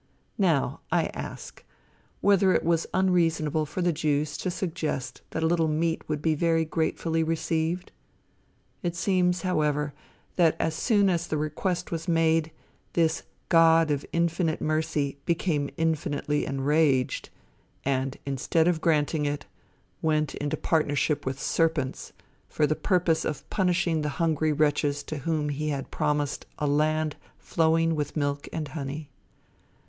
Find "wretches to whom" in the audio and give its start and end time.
24.51-25.49